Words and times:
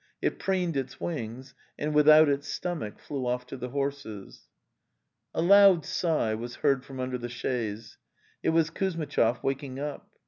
It 0.19 0.39
preened 0.39 0.77
its 0.77 0.99
wings, 0.99 1.53
and 1.77 1.93
without 1.93 2.27
its 2.27 2.47
stomach 2.47 2.97
flew 2.97 3.27
off 3.27 3.45
to 3.45 3.55
the 3.55 3.69
horses. 3.69 4.47
A 5.35 5.43
loud 5.43 5.85
sigh 5.85 6.33
was 6.33 6.55
heard 6.55 6.83
from 6.83 6.99
under 6.99 7.19
the 7.19 7.29
chaise. 7.29 7.99
It 8.41 8.49
was 8.49 8.71
Kuzmitchov 8.71 9.43
waking 9.43 9.79
up. 9.79 10.09